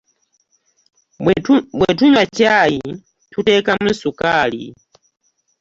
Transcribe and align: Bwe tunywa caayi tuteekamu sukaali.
Bwe 1.77 1.89
tunywa 1.97 2.23
caayi 2.35 2.87
tuteekamu 3.31 3.89
sukaali. 4.01 4.63